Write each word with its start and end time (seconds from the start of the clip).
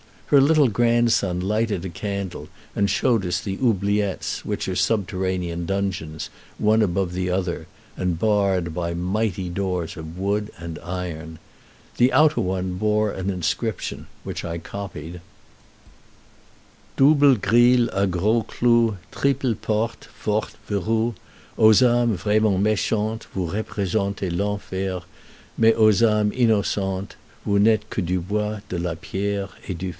Her 0.25 0.41
little 0.41 0.69
grandson 0.69 1.41
lighted 1.41 1.83
a 1.83 1.89
candle 1.89 2.47
and 2.73 2.89
showed 2.89 3.23
us 3.25 3.41
the 3.41 3.57
oubliettes, 3.57 4.45
which 4.45 4.67
are 4.69 4.77
subterranean 4.77 5.65
dungeons, 5.65 6.29
one 6.57 6.81
above 6.81 7.11
the 7.11 7.29
other, 7.29 7.67
and 7.97 8.17
barred 8.17 8.73
by 8.73 8.93
mighty 8.93 9.49
doors 9.49 9.97
of 9.97 10.17
wood 10.17 10.49
and 10.57 10.79
iron. 10.79 11.37
The 11.97 12.13
outer 12.13 12.39
one 12.41 12.75
bore 12.77 13.11
an 13.11 13.29
inscription, 13.29 14.07
which 14.23 14.45
I 14.45 14.57
copied: 14.57 15.19
"Doubles 16.95 17.39
grilles 17.39 17.89
a 17.91 18.07
gros 18.07 18.45
cloux, 18.47 18.97
Triples 19.11 19.57
portes, 19.61 20.07
fortes 20.17 20.55
Verroux, 20.67 21.13
Aux 21.57 21.73
âmes 21.83 22.15
vraiment 22.15 22.57
méchantes 22.57 23.25
Vous 23.35 23.47
représentez 23.51 24.31
l'Enfer; 24.35 25.01
Mais 25.57 25.75
aux 25.75 26.01
âmes 26.03 26.31
innocentes 26.33 27.17
Vous 27.45 27.59
n'êtes 27.59 27.89
que 27.89 28.01
du 28.01 28.19
bois, 28.19 28.61
de 28.69 28.77
la 28.79 28.95
pierre, 28.95 29.49
& 29.67 29.67
du 29.67 29.89
fer!" 29.89 29.89